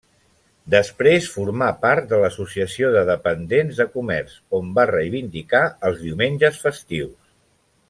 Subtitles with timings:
[0.75, 7.15] Després formà part de l'Associació de dependents de comerç on va reivindicar els diumenges festius.